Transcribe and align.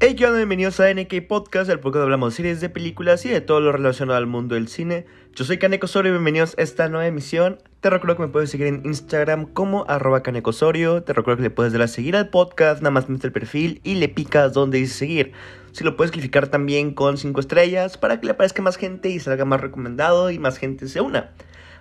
Hey, 0.00 0.14
¿qué 0.14 0.26
onda? 0.26 0.36
Bienvenidos 0.36 0.78
a 0.78 0.94
NK 0.94 1.26
Podcast, 1.26 1.68
el 1.68 1.80
podcast 1.80 1.94
donde 1.94 2.04
hablamos 2.04 2.32
de 2.32 2.36
series, 2.36 2.60
de 2.60 2.68
películas 2.68 3.26
y 3.26 3.30
de 3.30 3.40
todo 3.40 3.58
lo 3.58 3.72
relacionado 3.72 4.16
al 4.16 4.28
mundo 4.28 4.54
del 4.54 4.68
cine. 4.68 5.06
Yo 5.34 5.44
soy 5.44 5.58
Kaneko 5.58 5.86
Osorio 5.86 6.10
y 6.10 6.12
bienvenidos 6.12 6.54
a 6.56 6.62
esta 6.62 6.88
nueva 6.88 7.08
emisión. 7.08 7.58
Te 7.80 7.90
recuerdo 7.90 8.14
que 8.14 8.22
me 8.22 8.28
puedes 8.28 8.48
seguir 8.48 8.68
en 8.68 8.82
Instagram 8.84 9.46
como 9.46 9.86
arroba 9.88 10.22
Kaneko 10.22 10.50
Osorio. 10.50 11.02
Te 11.02 11.14
recuerdo 11.14 11.38
que 11.38 11.42
le 11.42 11.50
puedes 11.50 11.72
dar 11.72 11.82
a 11.82 11.88
seguir 11.88 12.14
al 12.14 12.28
podcast, 12.28 12.80
nada 12.80 12.92
más 12.92 13.08
metes 13.08 13.24
el 13.24 13.32
perfil 13.32 13.80
y 13.82 13.96
le 13.96 14.08
picas 14.08 14.52
donde 14.52 14.78
dice 14.78 14.94
seguir. 14.94 15.32
Si 15.72 15.82
lo 15.82 15.96
puedes 15.96 16.12
calificar 16.12 16.46
también 16.46 16.94
con 16.94 17.18
5 17.18 17.40
estrellas 17.40 17.98
para 17.98 18.20
que 18.20 18.26
le 18.26 18.32
aparezca 18.34 18.62
más 18.62 18.76
gente 18.76 19.08
y 19.08 19.18
salga 19.18 19.44
más 19.44 19.60
recomendado 19.60 20.30
y 20.30 20.38
más 20.38 20.58
gente 20.58 20.86
se 20.86 21.00
una 21.00 21.32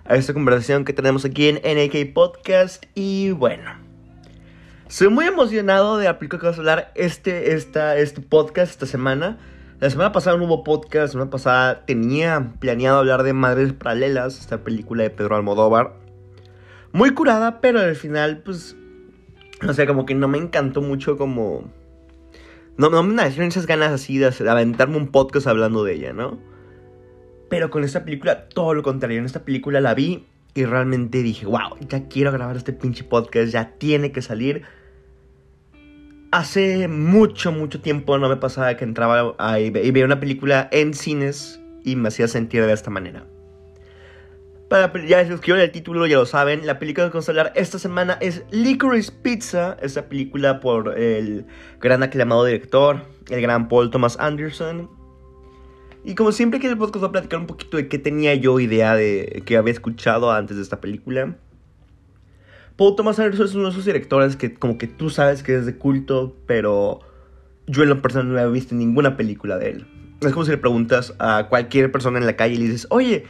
a 0.05 0.15
esta 0.15 0.33
conversación 0.33 0.85
que 0.85 0.93
tenemos 0.93 1.23
aquí 1.23 1.49
en 1.49 1.57
NK 1.57 2.13
Podcast. 2.15 2.83
Y 2.95 3.29
bueno. 3.29 3.86
Estoy 4.89 5.09
muy 5.09 5.25
emocionado 5.25 5.97
de 5.97 6.11
película 6.13 6.39
que 6.39 6.45
vamos 6.45 6.57
a 6.59 6.61
hablar 6.61 6.91
este, 6.95 7.53
esta, 7.53 7.97
este 7.97 8.21
podcast 8.21 8.71
esta 8.71 8.85
semana. 8.85 9.37
La 9.81 9.89
semana 9.89 10.13
pasada 10.13 10.37
no 10.37 10.45
hubo 10.45 10.63
podcast, 10.63 10.93
la 10.93 11.07
semana 11.09 11.29
pasada 11.29 11.85
tenía 11.85 12.53
planeado 12.59 12.99
hablar 12.99 13.23
de 13.23 13.33
Madres 13.33 13.73
Paralelas, 13.73 14.39
esta 14.39 14.63
película 14.63 15.03
de 15.03 15.09
Pedro 15.09 15.35
Almodóvar. 15.35 15.95
Muy 16.93 17.13
curada, 17.13 17.59
pero 17.59 17.81
al 17.81 17.97
final, 17.97 18.43
pues, 18.45 18.77
o 19.67 19.73
sea, 19.73 19.85
como 19.87 20.05
que 20.05 20.15
no 20.15 20.29
me 20.29 20.37
encantó 20.37 20.81
mucho 20.81 21.17
como... 21.17 21.69
No, 22.77 22.89
no 22.89 23.03
me 23.03 23.13
nacieron 23.13 23.49
esas 23.49 23.67
ganas 23.67 23.91
así 23.91 24.17
de 24.17 24.31
aventarme 24.49 24.95
un 24.95 25.09
podcast 25.09 25.47
hablando 25.47 25.83
de 25.83 25.95
ella, 25.95 26.13
¿no? 26.13 26.39
Pero 27.49 27.69
con 27.69 27.83
esta 27.83 28.05
película, 28.05 28.47
todo 28.47 28.73
lo 28.73 28.83
contrario. 28.83 29.19
En 29.19 29.25
esta 29.25 29.43
película 29.43 29.81
la 29.81 29.93
vi 29.93 30.25
y 30.53 30.63
realmente 30.63 31.23
dije, 31.23 31.45
wow, 31.45 31.77
ya 31.81 32.07
quiero 32.07 32.31
grabar 32.31 32.55
este 32.55 32.71
pinche 32.71 33.03
podcast, 33.03 33.51
ya 33.51 33.73
tiene 33.77 34.13
que 34.13 34.21
salir. 34.21 34.63
Hace 36.31 36.89
mucho, 36.89 37.53
mucho 37.53 37.79
tiempo 37.79 38.17
no 38.17 38.27
me 38.27 38.35
pasaba 38.35 38.75
que 38.75 38.83
entraba 38.83 39.33
a, 39.37 39.59
y 39.59 39.69
veía 39.69 40.03
una 40.03 40.19
película 40.19 40.67
en 40.71 40.93
cines 40.93 41.61
y 41.85 41.95
me 41.95 42.09
hacía 42.09 42.27
sentir 42.27 42.65
de 42.65 42.73
esta 42.73 42.89
manera. 42.89 43.25
Para, 44.69 44.91
ya 45.05 45.25
si 45.25 45.31
escribieron 45.31 45.61
el 45.61 45.71
título, 45.71 46.05
ya 46.05 46.17
lo 46.17 46.25
saben. 46.25 46.65
La 46.65 46.79
película 46.79 47.07
que 47.07 47.13
vamos 47.13 47.29
a 47.29 47.31
hablar 47.31 47.53
esta 47.55 47.79
semana 47.79 48.17
es 48.19 48.43
Licorice 48.51 49.13
Pizza. 49.21 49.77
Esta 49.81 50.09
película 50.09 50.59
por 50.59 50.99
el 50.99 51.45
gran 51.79 52.03
aclamado 52.03 52.43
director, 52.43 53.03
el 53.29 53.41
gran 53.41 53.69
Paul 53.69 53.89
Thomas 53.89 54.17
Anderson. 54.19 54.89
Y 56.03 56.15
como 56.15 56.33
siempre 56.33 56.59
que 56.59 56.67
el 56.67 56.77
podcast 56.77 56.99
voy 56.99 57.09
a 57.09 57.11
platicar 57.13 57.39
un 57.39 57.47
poquito 57.47 57.77
de 57.77 57.87
qué 57.87 57.99
tenía 57.99 58.35
yo 58.35 58.59
idea 58.59 58.95
de 58.95 59.43
que 59.45 59.55
había 59.55 59.71
escuchado 59.71 60.29
antes 60.31 60.57
de 60.57 60.63
esta 60.63 60.81
película. 60.81 61.37
Paul 62.77 62.95
Thomas 62.95 63.17
Anderson 63.17 63.45
es 63.47 63.55
uno 63.55 63.65
de 63.65 63.71
esos 63.71 63.85
directores 63.85 64.35
que 64.35 64.53
como 64.53 64.77
que 64.77 64.85
tú 64.87 65.09
sabes 65.09 65.41
que 65.41 65.55
es 65.55 65.65
de 65.65 65.75
culto, 65.75 66.35
pero 66.45 66.99
yo 67.65 67.83
en 67.83 67.89
lo 67.89 68.01
personal 68.01 68.31
no 68.31 68.39
he 68.39 68.51
visto 68.51 68.75
ninguna 68.75 69.17
película 69.17 69.57
de 69.57 69.71
él. 69.71 69.87
Es 70.21 70.31
como 70.31 70.45
si 70.45 70.51
le 70.51 70.57
preguntas 70.57 71.15
a 71.17 71.47
cualquier 71.49 71.91
persona 71.91 72.19
en 72.19 72.27
la 72.27 72.35
calle 72.35 72.53
y 72.53 72.57
le 72.57 72.63
dices, 72.65 72.87
oye, 72.91 73.25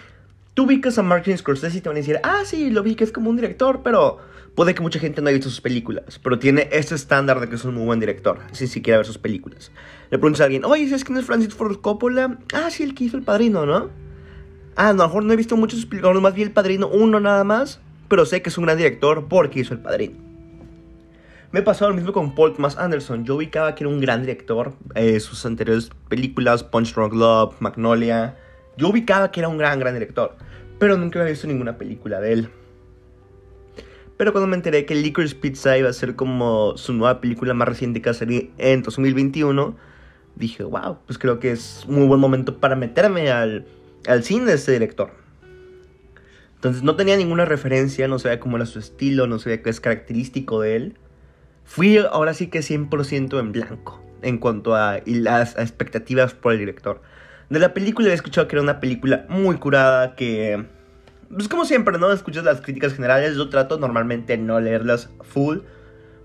tú 0.53 0.65
ubicas 0.65 0.97
a 0.97 1.03
Martin 1.03 1.37
Scorsese 1.37 1.77
y 1.77 1.81
te 1.81 1.87
van 1.87 1.95
a 1.95 1.99
decir, 1.99 2.19
ah, 2.23 2.41
sí, 2.43 2.69
lo 2.69 2.83
vi 2.83 2.95
que 2.95 3.05
es 3.05 3.13
como 3.13 3.29
un 3.29 3.37
director, 3.37 3.81
pero 3.83 4.19
puede 4.53 4.75
que 4.75 4.81
mucha 4.81 4.99
gente 4.99 5.21
no 5.21 5.29
haya 5.29 5.37
visto 5.37 5.49
sus 5.49 5.61
películas, 5.61 6.19
pero 6.21 6.39
tiene 6.39 6.67
ese 6.71 6.95
estándar 6.95 7.39
de 7.39 7.47
que 7.47 7.55
es 7.55 7.63
un 7.63 7.75
muy 7.75 7.85
buen 7.85 8.01
director, 8.01 8.39
sin 8.51 8.67
siquiera 8.67 8.97
ver 8.97 9.05
sus 9.05 9.17
películas. 9.17 9.71
Le 10.09 10.17
preguntas 10.17 10.41
a 10.41 10.45
alguien, 10.45 10.65
oye, 10.65 10.87
¿sabes 10.87 11.05
quién 11.05 11.17
es 11.17 11.25
Francis 11.25 11.53
Ford 11.53 11.77
Coppola? 11.77 12.37
Ah, 12.53 12.69
sí, 12.69 12.83
el 12.83 12.95
que 12.95 13.05
hizo 13.05 13.15
El 13.15 13.23
Padrino, 13.23 13.65
¿no? 13.65 13.91
Ah, 14.75 14.93
no, 14.93 15.03
a 15.03 15.05
lo 15.05 15.07
mejor 15.07 15.23
no 15.23 15.33
he 15.33 15.37
visto 15.37 15.55
muchos 15.55 15.85
películas, 15.85 16.21
más 16.21 16.33
bien 16.33 16.49
El 16.49 16.53
Padrino 16.53 16.87
uno 16.87 17.19
nada 17.19 17.43
más, 17.43 17.79
pero 18.07 18.25
sé 18.25 18.41
que 18.41 18.49
es 18.49 18.57
un 18.57 18.65
gran 18.65 18.77
director 18.77 19.27
porque 19.27 19.59
hizo 19.59 19.73
El 19.73 19.79
Padrino. 19.79 20.27
Me 21.51 21.61
pasó 21.61 21.87
lo 21.87 21.95
mismo 21.95 22.11
con 22.11 22.35
Paul 22.35 22.53
Thomas 22.53 22.77
Anderson. 22.77 23.23
Yo 23.23 23.35
ubicaba 23.35 23.73
que 23.73 23.85
era 23.85 23.89
un 23.89 24.01
gran 24.01 24.21
director. 24.21 24.73
Eh, 24.95 25.19
sus 25.21 25.45
anteriores 25.45 25.89
películas, 26.09 26.63
Punch 26.63 26.93
Drunk 26.93 27.13
Love, 27.13 27.55
Magnolia. 27.61 28.37
Yo 28.77 28.89
ubicaba 28.89 29.31
que 29.31 29.39
era 29.39 29.47
un 29.47 29.57
gran, 29.57 29.79
gran 29.79 29.93
director. 29.93 30.35
Pero 30.77 30.97
nunca 30.97 31.19
había 31.19 31.31
visto 31.31 31.47
ninguna 31.47 31.77
película 31.77 32.19
de 32.19 32.33
él. 32.33 32.49
Pero 34.17 34.33
cuando 34.33 34.47
me 34.47 34.55
enteré 34.55 34.85
que 34.85 34.95
Licorice 34.95 35.35
Pizza 35.35 35.77
iba 35.77 35.89
a 35.89 35.93
ser 35.93 36.15
como 36.15 36.75
su 36.75 36.91
nueva 36.93 37.21
película 37.21 37.53
más 37.53 37.67
reciente 37.67 38.01
que 38.01 38.11
va 38.11 38.17
a 38.17 38.25
en 38.57 38.83
2021, 38.83 39.75
dije, 40.35 40.63
wow, 40.63 40.97
pues 41.05 41.17
creo 41.17 41.39
que 41.39 41.51
es 41.51 41.85
un 41.87 41.95
muy 41.95 42.07
buen 42.07 42.19
momento 42.19 42.57
para 42.57 42.75
meterme 42.75 43.31
al, 43.31 43.65
al 44.07 44.23
cine 44.23 44.45
de 44.45 44.53
este 44.53 44.73
director. 44.73 45.11
Entonces 46.57 46.81
no 46.81 46.95
tenía 46.95 47.15
ninguna 47.15 47.45
referencia, 47.45 48.07
no 48.07 48.17
sabía 48.17 48.39
cómo 48.39 48.57
era 48.57 48.65
su 48.65 48.79
estilo, 48.79 49.27
no 49.27 49.37
sabía 49.37 49.61
qué 49.61 49.69
es 49.69 49.79
característico 49.79 50.61
de 50.61 50.75
él. 50.75 50.97
Fui 51.65 51.97
ahora 51.97 52.33
sí 52.33 52.47
que 52.47 52.59
100% 52.59 53.39
en 53.39 53.51
blanco 53.51 54.03
en 54.23 54.39
cuanto 54.39 54.75
a 54.75 54.99
las 55.05 55.55
expectativas 55.55 56.33
por 56.33 56.53
el 56.53 56.59
director. 56.59 57.01
De 57.51 57.59
la 57.59 57.75
película 57.75 58.09
he 58.09 58.13
escuchado 58.13 58.47
que 58.47 58.55
era 58.55 58.63
una 58.63 58.79
película 58.79 59.25
muy 59.29 59.57
curada, 59.57 60.15
que... 60.15 60.65
Pues 61.29 61.47
como 61.47 61.65
siempre, 61.65 61.99
¿no? 61.99 62.11
Escuchas 62.11 62.43
las 62.43 62.61
críticas 62.61 62.93
generales, 62.93 63.35
yo 63.35 63.49
trato 63.49 63.77
normalmente 63.77 64.35
no 64.37 64.59
leerlas 64.59 65.11
full, 65.21 65.59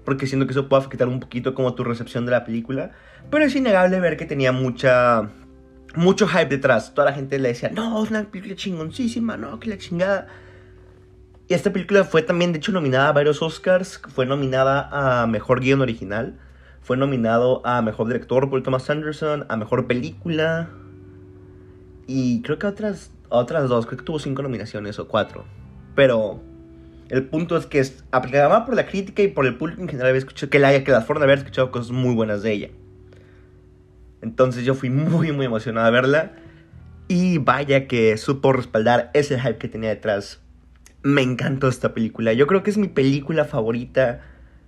porque 0.04 0.26
siento 0.26 0.46
que 0.46 0.52
eso 0.52 0.68
puede 0.68 0.84
afectar 0.84 1.08
un 1.08 1.20
poquito 1.20 1.54
como 1.54 1.74
tu 1.74 1.84
recepción 1.84 2.24
de 2.24 2.32
la 2.32 2.44
película. 2.44 2.92
Pero 3.30 3.44
es 3.44 3.54
innegable 3.54 4.00
ver 4.00 4.16
que 4.16 4.24
tenía 4.24 4.52
mucha 4.52 5.28
mucho 5.94 6.26
hype 6.26 6.46
detrás. 6.46 6.94
Toda 6.94 7.10
la 7.10 7.12
gente 7.14 7.38
le 7.38 7.48
decía, 7.48 7.70
no, 7.70 8.02
es 8.02 8.10
una 8.10 8.24
película 8.24 8.54
chingoncísima, 8.56 9.36
no, 9.36 9.58
que 9.60 9.68
la 9.68 9.78
chingada. 9.78 10.28
Y 11.48 11.54
esta 11.54 11.72
película 11.72 12.04
fue 12.04 12.22
también, 12.22 12.52
de 12.52 12.58
hecho, 12.58 12.72
nominada 12.72 13.08
a 13.08 13.12
varios 13.12 13.42
Oscars. 13.42 14.00
Fue 14.14 14.26
nominada 14.26 14.88
a 14.90 15.26
Mejor 15.26 15.60
Guión 15.60 15.80
Original. 15.80 16.38
Fue 16.80 16.96
nominado 16.96 17.60
a 17.66 17.82
Mejor 17.82 18.06
Director 18.06 18.48
por 18.48 18.62
Thomas 18.62 18.88
Anderson. 18.88 19.44
A 19.48 19.56
Mejor 19.56 19.86
Película. 19.86 20.70
Y 22.06 22.42
creo 22.42 22.58
que 22.58 22.66
otras, 22.66 23.10
otras 23.28 23.68
dos. 23.68 23.86
Creo 23.86 23.98
que 23.98 24.04
tuvo 24.04 24.18
cinco 24.18 24.42
nominaciones 24.42 24.98
o 24.98 25.08
cuatro. 25.08 25.44
Pero 25.94 26.40
el 27.10 27.24
punto 27.26 27.56
es 27.56 27.66
que 27.66 27.84
aplicada 28.12 28.64
por 28.64 28.74
la 28.74 28.86
crítica 28.86 29.22
y 29.22 29.28
por 29.28 29.44
el 29.44 29.56
público 29.56 29.82
en 29.82 29.88
general. 29.88 30.08
Había 30.08 30.20
escuchado 30.20 30.48
que 30.48 30.58
la 30.58 30.82
que 30.82 30.90
la 30.90 31.02
forma 31.02 31.20
de 31.20 31.24
haber 31.24 31.38
escuchado 31.38 31.70
cosas 31.70 31.90
muy 31.90 32.14
buenas 32.14 32.42
de 32.42 32.52
ella. 32.52 32.70
Entonces 34.22 34.64
yo 34.64 34.74
fui 34.74 34.88
muy, 34.88 35.32
muy 35.32 35.46
emocionado 35.46 35.86
a 35.86 35.90
verla. 35.90 36.32
Y 37.08 37.38
vaya 37.38 37.86
que 37.88 38.16
supo 38.16 38.52
respaldar 38.52 39.10
ese 39.12 39.38
hype 39.38 39.58
que 39.58 39.68
tenía 39.68 39.90
detrás. 39.90 40.40
Me 41.02 41.20
encantó 41.20 41.68
esta 41.68 41.92
película. 41.92 42.32
Yo 42.32 42.46
creo 42.46 42.62
que 42.62 42.70
es 42.70 42.78
mi 42.78 42.88
película 42.88 43.44
favorita 43.44 44.22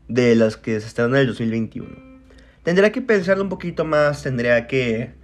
de 0.08 0.34
las 0.34 0.56
que 0.56 0.78
se 0.80 0.88
estrenan 0.88 1.14
en 1.14 1.20
el 1.20 1.26
2021. 1.28 1.88
Tendría 2.64 2.92
que 2.92 3.00
pensarlo 3.00 3.44
un 3.44 3.48
poquito 3.48 3.84
más, 3.84 4.22
tendría 4.22 4.66
que 4.66 5.14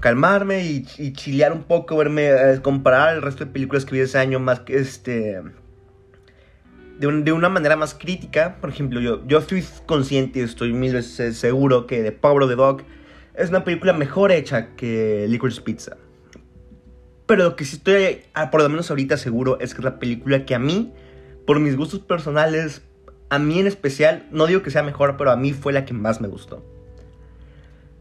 calmarme 0.00 0.64
y, 0.64 0.86
y 0.98 1.12
chilear 1.12 1.52
un 1.52 1.64
poco, 1.64 1.96
verme, 1.96 2.28
eh, 2.28 2.60
comparar 2.62 3.16
el 3.16 3.22
resto 3.22 3.44
de 3.44 3.50
películas 3.50 3.84
que 3.84 3.94
vi 3.94 4.00
ese 4.00 4.18
año 4.18 4.38
más 4.38 4.60
que 4.60 4.76
este... 4.76 5.42
De, 6.98 7.08
un, 7.08 7.24
de, 7.24 7.32
una 7.32 7.48
manera 7.48 7.74
más 7.74 7.94
crítica. 7.94 8.58
Por 8.60 8.70
ejemplo, 8.70 9.00
yo, 9.00 9.26
yo 9.26 9.38
estoy 9.38 9.64
consciente 9.84 10.38
y 10.38 10.42
estoy 10.42 10.72
mil 10.72 10.92
veces 10.92 11.36
seguro 11.36 11.86
que 11.88 12.12
Power 12.12 12.44
of 12.44 12.50
the 12.50 12.56
Dog 12.56 12.82
es 13.34 13.50
una 13.50 13.64
película 13.64 13.92
mejor 13.92 14.32
hecha 14.32 14.74
que 14.76 15.26
Licorice 15.28 15.60
Pizza. 15.60 15.96
Pero 17.26 17.44
lo 17.44 17.56
que 17.56 17.64
sí 17.64 17.76
estoy, 17.76 18.22
ah, 18.34 18.50
por 18.50 18.62
lo 18.62 18.68
menos 18.68 18.90
ahorita 18.90 19.16
seguro, 19.16 19.58
es 19.60 19.74
que 19.74 19.80
es 19.80 19.84
la 19.84 19.98
película 19.98 20.44
que 20.44 20.54
a 20.54 20.58
mí, 20.58 20.92
por 21.46 21.58
mis 21.58 21.76
gustos 21.76 22.00
personales, 22.00 22.82
a 23.30 23.38
mí 23.38 23.58
en 23.58 23.66
especial, 23.66 24.26
no 24.30 24.46
digo 24.46 24.62
que 24.62 24.70
sea 24.70 24.82
mejor, 24.82 25.16
pero 25.16 25.30
a 25.30 25.36
mí 25.36 25.52
fue 25.52 25.72
la 25.72 25.84
que 25.84 25.94
más 25.94 26.20
me 26.20 26.28
gustó. 26.28 26.64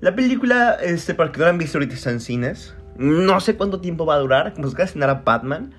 La 0.01 0.13
película, 0.13 0.77
este, 0.81 1.13
para 1.13 1.31
que 1.31 1.39
no 1.39 1.45
la 1.45 1.51
han 1.51 1.57
visto 1.57 1.77
ahorita 1.77 1.95
está 1.95 2.11
en 2.11 2.19
cines. 2.19 2.75
No 2.97 3.39
sé 3.39 3.55
cuánto 3.55 3.79
tiempo 3.79 4.05
va 4.05 4.15
a 4.15 4.19
durar, 4.19 4.53
como 4.53 4.69
se 4.69 4.88
cenar 4.88 5.09
a 5.09 5.21
Batman. 5.25 5.73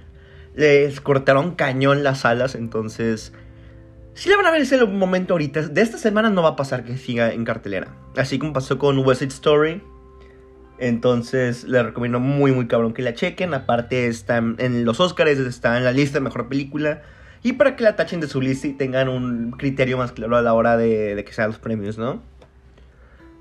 Les 0.55 1.01
cortaron 1.01 1.55
cañón 1.55 2.03
las 2.03 2.21
salas, 2.21 2.55
entonces 2.55 3.33
si 4.15 4.29
la 4.29 4.37
van 4.37 4.47
a 4.47 4.51
ver 4.51 4.63
ese 4.63 4.85
momento 4.87 5.35
ahorita. 5.35 5.63
De 5.63 5.83
esta 5.83 5.99
semana 5.99 6.31
no 6.31 6.43
va 6.43 6.51
a 6.51 6.57
pasar 6.57 6.85
que 6.85 6.97
siga 6.97 7.33
en 7.33 7.45
cartelera. 7.45 7.89
Así 8.17 8.39
como 8.39 8.53
pasó 8.53 8.79
con 8.79 8.99
West 8.99 9.21
Side 9.21 9.33
Story. 9.33 9.83
Entonces 10.79 11.65
les 11.65 11.85
recomiendo 11.85 12.21
muy 12.21 12.53
muy 12.53 12.67
cabrón 12.67 12.95
que 12.95 13.03
la 13.03 13.15
chequen. 13.15 13.55
Aparte 13.55 14.07
está 14.07 14.39
en 14.39 14.85
los 14.85 15.01
Oscars, 15.01 15.39
está 15.39 15.77
en 15.77 15.85
la 15.85 15.93
lista 15.93 16.19
de 16.19 16.25
mejor 16.25 16.49
película. 16.49 17.03
Y 17.43 17.55
para 17.55 17.77
que 17.77 17.85
la 17.85 17.97
tachen 17.97 18.21
de 18.21 18.29
su 18.29 18.41
lista 18.41 18.69
y 18.69 18.73
tengan 18.73 19.09
un 19.09 19.51
criterio 19.51 19.99
más 19.99 20.13
claro 20.13 20.37
a 20.37 20.43
la 20.43 20.55
hora 20.55 20.77
de, 20.77 21.15
de 21.15 21.25
que 21.25 21.33
sean 21.33 21.49
los 21.49 21.59
premios, 21.59 21.99
¿no? 21.99 22.23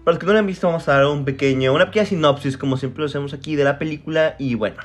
Para 0.04 0.16
los 0.16 0.20
que 0.20 0.26
no 0.26 0.34
la 0.34 0.40
han 0.40 0.48
visto 0.48 0.68
vamos 0.68 0.88
a 0.90 0.94
dar 0.94 1.06
un 1.06 1.24
pequeño, 1.24 1.74
una 1.74 1.86
pequeña 1.86 2.06
sinopsis 2.06 2.58
como 2.58 2.76
siempre 2.76 3.00
lo 3.00 3.06
hacemos 3.06 3.34
aquí 3.34 3.56
de 3.56 3.64
la 3.64 3.78
película. 3.78 4.36
Y 4.40 4.56
bueno. 4.56 4.78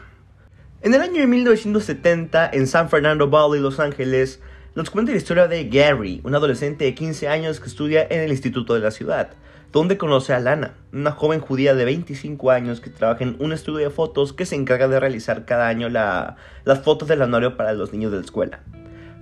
En 0.81 0.94
el 0.94 1.00
año 1.00 1.20
de 1.20 1.26
1970 1.26 2.50
en 2.52 2.67
San 2.69 2.88
Fernando 2.88 3.29
Valley, 3.29 3.61
Los 3.61 3.81
Ángeles 3.81 4.40
nos 4.78 4.90
cuenta 4.90 5.10
la 5.10 5.19
historia 5.19 5.48
de 5.48 5.69
Gary, 5.69 6.20
un 6.22 6.36
adolescente 6.36 6.84
de 6.84 6.94
15 6.94 7.26
años 7.26 7.58
que 7.58 7.66
estudia 7.66 8.06
en 8.08 8.20
el 8.20 8.30
instituto 8.30 8.75
de 8.75 8.80
la 8.80 8.92
ciudad, 8.92 9.30
donde 9.72 9.98
conoce 9.98 10.32
a 10.32 10.38
Lana, 10.38 10.75
una 10.92 11.10
joven 11.10 11.40
judía 11.40 11.75
de 11.75 11.84
25 11.84 12.52
años 12.52 12.80
que 12.80 12.88
trabaja 12.88 13.25
en 13.25 13.34
un 13.40 13.52
estudio 13.52 13.78
de 13.78 13.90
fotos 13.90 14.32
que 14.32 14.46
se 14.46 14.54
encarga 14.54 14.86
de 14.86 15.00
realizar 15.00 15.46
cada 15.46 15.66
año 15.66 15.88
las 15.88 16.78
fotos 16.84 17.08
del 17.08 17.22
anuario 17.22 17.56
para 17.56 17.72
los 17.72 17.92
niños 17.92 18.12
de 18.12 18.19
la 18.19 18.25
escuela. 18.25 18.60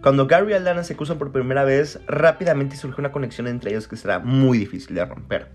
Cuando 0.02 0.26
Gary 0.26 0.54
y 0.54 0.58
Lana 0.58 0.84
se 0.84 0.94
cruzan 0.94 1.16
por 1.16 1.32
primera 1.32 1.64
vez, 1.64 2.00
rápidamente 2.06 2.76
surge 2.76 3.00
una 3.00 3.10
conexión 3.10 3.46
entre 3.46 3.70
ellos 3.70 3.88
que 3.88 3.96
será 3.96 4.18
muy 4.18 4.58
difícil 4.58 4.94
de 4.94 5.06
romper. 5.06 5.46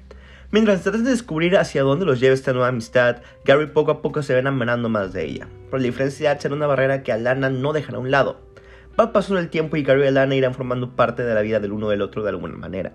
Mientras 0.49 0.81
tratan 0.81 1.03
de 1.03 1.11
descubrir 1.11 1.57
hacia 1.57 1.83
dónde 1.83 2.07
los 2.07 2.19
lleva 2.19 2.33
esta 2.33 2.53
nueva 2.53 2.69
amistad, 2.69 3.17
Gary 3.45 3.67
poco 3.67 3.91
a 3.91 4.01
poco 4.01 4.23
se 4.23 4.33
ve 4.33 4.39
enamorando 4.39 4.89
más 4.89 5.13
de 5.13 5.25
ella. 5.25 5.47
Por 5.69 5.79
la 5.79 5.85
diferencia 5.85 6.39
será 6.39 6.55
una 6.55 6.65
barrera 6.65 7.03
que 7.03 7.11
Alana 7.11 7.51
no 7.51 7.71
dejará 7.71 7.99
a 7.99 8.01
un 8.01 8.09
lado. 8.09 8.49
Va 8.99 9.13
pasando 9.13 9.39
el 9.39 9.49
tiempo 9.49 9.77
y 9.77 9.83
Gary 9.83 10.03
y 10.03 10.07
Alana 10.07 10.35
irán 10.35 10.53
formando 10.53 10.95
parte 10.95 11.23
de 11.23 11.33
la 11.33 11.41
vida 11.41 11.59
del 11.59 11.71
uno 11.71 11.89
del 11.89 12.01
otro 12.01 12.23
de 12.23 12.29
alguna 12.29 12.55
manera. 12.55 12.93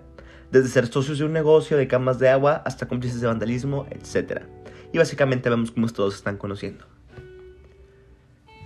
Desde 0.51 0.69
ser 0.69 0.87
socios 0.87 1.19
de 1.19 1.25
un 1.25 1.33
negocio 1.33 1.77
de 1.77 1.87
camas 1.87 2.19
de 2.19 2.29
agua 2.29 2.61
hasta 2.65 2.87
cómplices 2.87 3.19
de 3.19 3.27
vandalismo, 3.27 3.87
etc. 3.89 4.43
Y 4.93 4.97
básicamente 4.97 5.49
vemos 5.49 5.71
cómo 5.71 5.87
todos 5.87 6.13
se 6.13 6.17
están 6.17 6.37
conociendo. 6.37 6.85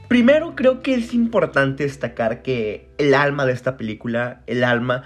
Primero 0.08 0.56
creo 0.56 0.82
que 0.82 0.94
es 0.94 1.14
importante 1.14 1.84
destacar 1.84 2.42
que 2.42 2.90
el 2.98 3.14
alma 3.14 3.46
de 3.46 3.54
esta 3.54 3.78
película, 3.78 4.42
el 4.46 4.64
alma 4.64 5.04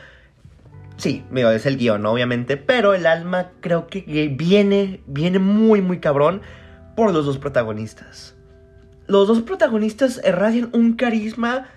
Sí, 0.98 1.24
digo, 1.30 1.50
es 1.50 1.66
el 1.66 1.78
guion, 1.78 2.06
obviamente. 2.06 2.58
Pero 2.58 2.94
el 2.94 3.06
alma 3.06 3.52
creo 3.60 3.88
que 3.88 4.02
viene, 4.36 5.02
viene 5.08 5.40
muy, 5.40 5.82
muy 5.82 6.00
cabrón 6.00 6.42
por 6.96 7.14
los 7.14 7.26
dos 7.26 7.38
protagonistas. 7.38 8.36
Los 9.08 9.28
dos 9.28 9.42
protagonistas 9.42 10.22
irradian 10.26 10.70
un 10.74 10.94
carisma 10.94 11.68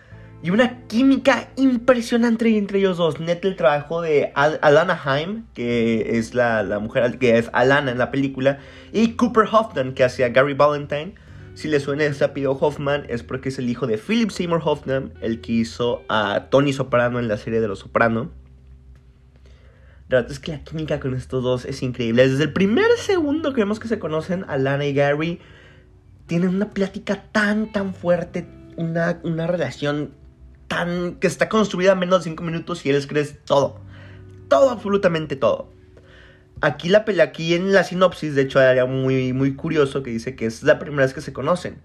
y 0.43 0.51
una 0.51 0.87
química 0.87 1.49
impresionante 1.57 2.57
entre 2.57 2.79
ellos 2.79 2.97
dos. 2.97 3.19
Neta 3.19 3.49
el 3.49 3.57
trabajo 3.57 4.03
de 4.03 4.33
Alana 4.35 5.01
Haim, 5.05 5.47
que 5.55 6.19
es 6.19 6.35
la, 6.35 6.63
la, 6.63 6.79
mujer 6.79 7.19
que 7.19 7.39
es 7.39 7.51
Alana 7.53 7.91
en 7.91 7.99
la 7.99 8.11
película, 8.11 8.59
y 8.93 9.15
Cooper 9.15 9.47
Hoffman, 9.51 9.95
que 9.95 10.05
hacía 10.05 10.29
Gary 10.29 10.55
Valentine. 10.55 11.15
Si 11.55 11.67
le 11.67 11.81
suena 11.81 12.05
el 12.05 12.17
rápido 12.17 12.53
Hoffman, 12.53 13.05
es 13.09 13.25
porque 13.25 13.49
es 13.49 13.59
el 13.59 13.69
hijo 13.69 13.89
de 13.89 13.99
Philip 13.99 14.31
Seymour 14.31 14.63
Hoffman, 14.65 15.13
el 15.21 15.41
que 15.41 15.53
hizo 15.53 16.03
a 16.09 16.47
Tony 16.51 16.73
Soprano 16.73 17.19
en 17.19 17.27
la 17.27 17.37
serie 17.37 17.61
de 17.61 17.67
Los 17.67 17.81
Soprano. 17.81 18.31
La 20.09 20.19
verdad 20.19 20.31
es 20.31 20.39
que 20.39 20.53
la 20.53 20.63
química 20.63 21.01
con 21.01 21.15
estos 21.15 21.43
dos 21.43 21.65
es 21.65 21.83
increíble. 21.83 22.29
Desde 22.29 22.45
el 22.45 22.53
primer 22.53 22.87
segundo 22.97 23.53
que 23.53 23.61
vemos 23.61 23.81
que 23.81 23.89
se 23.89 23.99
conocen, 23.99 24.45
Alana 24.47 24.87
y 24.87 24.95
Gary 24.95 25.41
tienen 26.27 26.51
una 26.51 26.71
plática 26.71 27.25
tan, 27.33 27.73
tan 27.73 27.93
fuerte, 27.93 28.47
una, 28.77 29.19
una 29.25 29.49
relación 29.49 30.13
tan 30.69 31.17
que 31.17 31.27
está 31.27 31.49
construida 31.49 31.93
en 31.93 31.99
menos 31.99 32.21
de 32.21 32.31
5 32.31 32.43
minutos 32.45 32.87
y 32.87 32.91
él 32.91 33.07
crees 33.07 33.43
todo. 33.45 33.81
Todo, 34.49 34.71
absolutamente 34.71 35.37
todo. 35.37 35.71
Aquí, 36.61 36.89
la, 36.89 37.05
aquí 37.23 37.55
en 37.55 37.73
la 37.73 37.85
sinopsis, 37.85 38.35
de 38.35 38.43
hecho, 38.43 38.59
hay 38.61 38.79
algo 38.79 38.93
muy, 38.93 39.33
muy 39.33 39.55
curioso 39.55 40.03
que 40.03 40.11
dice 40.11 40.37
que 40.37 40.47
es 40.47 40.63
la 40.63 40.79
primera 40.79 41.05
vez 41.05 41.15
que 41.15 41.21
se 41.21 41.33
conocen. 41.33 41.79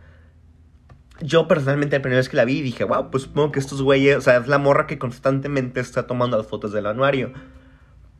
Yo 1.22 1.48
personalmente 1.48 1.96
la 1.96 2.02
primera 2.02 2.20
vez 2.20 2.28
que 2.28 2.38
la 2.38 2.46
vi 2.46 2.62
dije, 2.62 2.84
wow, 2.84 3.12
pues 3.12 3.24
supongo 3.24 3.52
que 3.52 3.60
estos 3.60 3.82
güeyes, 3.82 4.18
o 4.18 4.22
sea, 4.22 4.38
es 4.38 4.48
la 4.48 4.58
morra 4.58 4.88
que 4.88 4.98
constantemente 4.98 5.80
está 5.80 6.08
tomando 6.08 6.38
las 6.38 6.48
fotos 6.48 6.72
del 6.74 6.88
anuario. 6.88 7.34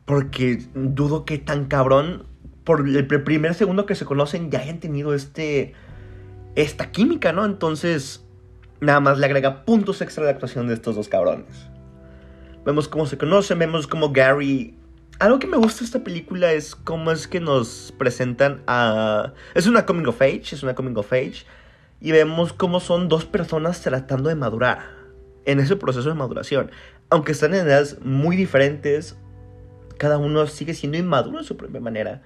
Porque 0.04 0.62
dudo 0.74 1.24
que 1.24 1.38
tan 1.38 1.66
cabrón, 1.66 2.24
por 2.62 2.88
el 2.88 3.06
primer 3.06 3.54
segundo 3.54 3.84
que 3.84 3.94
se 3.94 4.04
conocen, 4.04 4.50
ya 4.50 4.60
hayan 4.60 4.80
tenido 4.80 5.14
este. 5.14 5.74
esta 6.54 6.92
química, 6.92 7.32
¿no? 7.32 7.44
Entonces, 7.44 8.23
nada 8.80 9.00
más 9.00 9.18
le 9.18 9.26
agrega 9.26 9.64
puntos 9.64 10.00
extra 10.00 10.24
de 10.24 10.30
actuación 10.30 10.68
de 10.68 10.74
estos 10.74 10.96
dos 10.96 11.08
cabrones. 11.08 11.68
Vemos 12.64 12.88
cómo 12.88 13.06
se 13.06 13.18
conocen, 13.18 13.58
vemos 13.58 13.86
cómo 13.86 14.12
Gary. 14.12 14.74
Algo 15.18 15.38
que 15.38 15.46
me 15.46 15.56
gusta 15.56 15.80
de 15.80 15.86
esta 15.86 16.02
película 16.02 16.52
es 16.52 16.74
cómo 16.74 17.10
es 17.10 17.28
que 17.28 17.40
nos 17.40 17.92
presentan 17.98 18.62
a. 18.66 19.32
Es 19.54 19.66
una 19.66 19.86
coming 19.86 20.06
of 20.06 20.20
age, 20.22 20.54
es 20.54 20.62
una 20.62 20.74
coming 20.74 20.96
of 20.96 21.12
age. 21.12 21.44
Y 22.00 22.12
vemos 22.12 22.52
cómo 22.52 22.80
son 22.80 23.08
dos 23.08 23.24
personas 23.24 23.80
tratando 23.80 24.28
de 24.28 24.34
madurar. 24.34 24.80
En 25.44 25.60
ese 25.60 25.76
proceso 25.76 26.08
de 26.08 26.14
maduración. 26.14 26.70
Aunque 27.10 27.32
están 27.32 27.54
en 27.54 27.66
edades 27.66 27.98
muy 28.02 28.34
diferentes, 28.34 29.16
cada 29.98 30.16
uno 30.16 30.46
sigue 30.46 30.74
siendo 30.74 30.96
inmaduro 30.98 31.38
en 31.38 31.44
su 31.44 31.56
propia 31.56 31.80
manera. 31.80 32.22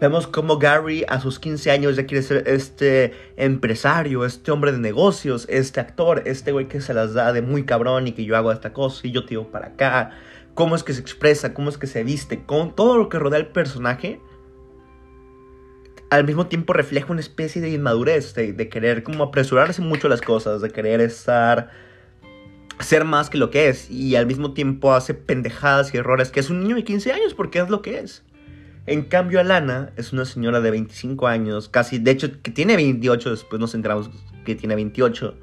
Vemos 0.00 0.28
como 0.28 0.58
Gary 0.58 1.04
a 1.08 1.20
sus 1.20 1.40
15 1.40 1.72
años 1.72 1.96
ya 1.96 2.06
quiere 2.06 2.22
ser 2.22 2.44
este 2.46 3.14
empresario, 3.36 4.24
este 4.24 4.52
hombre 4.52 4.70
de 4.70 4.78
negocios, 4.78 5.44
este 5.50 5.80
actor, 5.80 6.22
este 6.24 6.52
güey 6.52 6.68
que 6.68 6.80
se 6.80 6.94
las 6.94 7.14
da 7.14 7.32
de 7.32 7.42
muy 7.42 7.64
cabrón 7.64 8.06
y 8.06 8.12
que 8.12 8.24
yo 8.24 8.36
hago 8.36 8.52
esta 8.52 8.72
cosa 8.72 9.04
y 9.06 9.10
yo 9.10 9.24
tiro 9.24 9.50
para 9.50 9.68
acá. 9.68 10.12
Cómo 10.54 10.76
es 10.76 10.84
que 10.84 10.92
se 10.92 11.00
expresa, 11.00 11.52
cómo 11.52 11.68
es 11.68 11.78
que 11.78 11.88
se 11.88 12.04
viste, 12.04 12.44
con 12.44 12.76
todo 12.76 12.96
lo 12.96 13.08
que 13.08 13.18
rodea 13.18 13.40
el 13.40 13.48
personaje. 13.48 14.20
Al 16.10 16.24
mismo 16.24 16.46
tiempo 16.46 16.74
refleja 16.74 17.10
una 17.10 17.20
especie 17.20 17.60
de 17.60 17.70
inmadurez, 17.70 18.34
de, 18.34 18.52
de 18.52 18.68
querer 18.68 19.02
como 19.02 19.24
apresurarse 19.24 19.82
mucho 19.82 20.08
las 20.08 20.20
cosas, 20.20 20.62
de 20.62 20.70
querer 20.70 21.00
estar 21.00 21.70
ser 22.78 23.04
más 23.04 23.28
que 23.28 23.38
lo 23.38 23.50
que 23.50 23.68
es 23.68 23.90
y 23.90 24.14
al 24.14 24.26
mismo 24.26 24.54
tiempo 24.54 24.94
hace 24.94 25.12
pendejadas 25.12 25.92
y 25.92 25.96
errores 25.96 26.30
que 26.30 26.38
es 26.38 26.48
un 26.48 26.60
niño 26.60 26.76
de 26.76 26.84
15 26.84 27.10
años 27.10 27.34
porque 27.34 27.58
es 27.58 27.68
lo 27.68 27.82
que 27.82 27.98
es. 27.98 28.22
En 28.88 29.02
cambio, 29.02 29.38
Alana 29.38 29.92
es 29.98 30.14
una 30.14 30.24
señora 30.24 30.62
de 30.62 30.70
25 30.70 31.26
años, 31.26 31.68
casi, 31.68 31.98
de 31.98 32.10
hecho, 32.10 32.40
que 32.40 32.50
tiene 32.50 32.74
28, 32.74 33.32
después 33.32 33.60
nos 33.60 33.74
enteramos 33.74 34.08
que 34.46 34.54
tiene 34.54 34.74
28, 34.76 35.34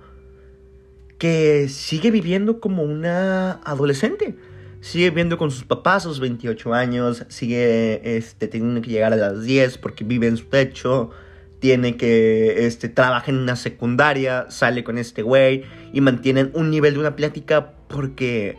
que 1.20 1.70
sigue 1.70 2.10
viviendo 2.10 2.60
como 2.60 2.82
una 2.82 3.62
adolescente. 3.64 4.36
Sigue 4.82 5.12
viviendo 5.12 5.38
con 5.38 5.52
sus 5.52 5.64
papás 5.64 6.08
a 6.08 6.10
sus 6.10 6.20
28 6.22 6.74
años, 6.74 7.24
sigue 7.28 8.18
este, 8.18 8.48
teniendo 8.48 8.82
que 8.82 8.90
llegar 8.90 9.14
a 9.14 9.16
las 9.16 9.44
10 9.44 9.78
porque 9.78 10.04
vive 10.04 10.26
en 10.26 10.38
su 10.38 10.46
techo, 10.46 11.12
tiene 11.60 11.98
que 11.98 12.66
este, 12.66 12.90
trabaja 12.90 13.30
en 13.30 13.38
una 13.38 13.56
secundaria, 13.56 14.48
sale 14.50 14.84
con 14.84 14.98
este 14.98 15.22
güey 15.22 15.66
y 15.94 16.02
mantienen 16.02 16.50
un 16.56 16.72
nivel 16.72 16.96
de 16.96 17.00
una 17.00 17.16
plática 17.16 17.74
porque 17.90 18.58